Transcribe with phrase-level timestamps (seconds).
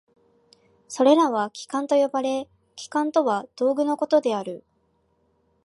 [0.87, 4.63] それらは器官と呼ばれ、器官とは道具のことである。